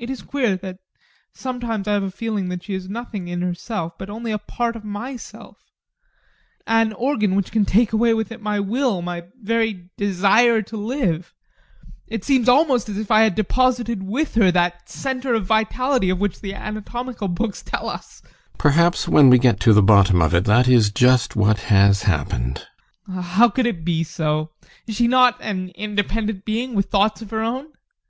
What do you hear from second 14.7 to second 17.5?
centre of vitality of which the anatomical